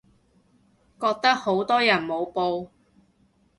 [0.99, 2.69] 覺得好多人冇報